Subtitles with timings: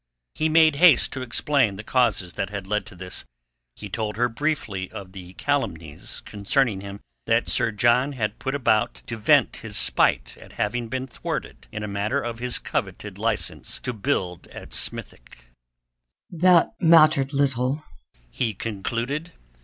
[0.33, 3.23] He made haste to explain the causes that had led to this,
[3.75, 9.03] he told her briefly of the calumnies concerning him that Sir John had put about
[9.05, 13.77] to vent his spite at having been thwarted in a matter of his coveted licence
[13.83, 15.45] to build at Smithick.
[16.31, 17.83] "That mattered little,"
[18.31, 19.33] he concluded.